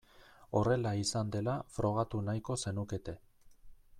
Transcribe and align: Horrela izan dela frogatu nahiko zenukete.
Horrela 0.59 0.93
izan 1.01 1.29
dela 1.35 1.55
frogatu 1.75 2.23
nahiko 2.31 2.57
zenukete. 2.65 3.17